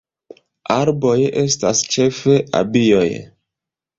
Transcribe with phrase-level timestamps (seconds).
[0.75, 3.07] Arboj estas ĉefe abioj.